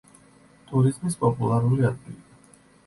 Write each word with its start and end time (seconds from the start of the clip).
ტურიზმის 0.71 1.21
პოპულარული 1.21 1.87
ადგილია. 1.93 2.45